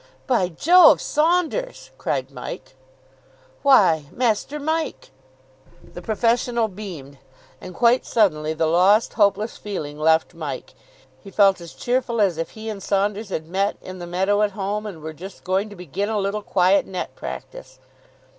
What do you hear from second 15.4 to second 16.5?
going to begin a little